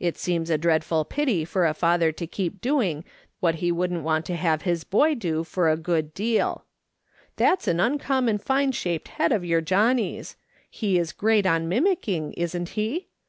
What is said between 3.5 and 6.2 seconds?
he wouldn't have his boy do for a good